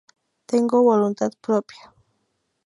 Tengo 0.47 0.81
voluntad 0.81 1.31
propia.". 1.41 1.93